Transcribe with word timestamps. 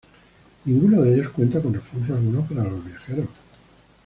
Ninguno 0.65 1.03
de 1.03 1.13
ellos 1.13 1.29
cuenta 1.29 1.61
con 1.61 1.75
refugio 1.75 2.15
alguno 2.15 2.43
para 2.47 2.63
los 2.63 2.83
viajeros. 2.83 3.27